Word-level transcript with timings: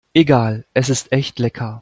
Egal, 0.15 0.65
es 0.73 0.89
ist 0.89 1.11
echt 1.11 1.37
lecker. 1.37 1.79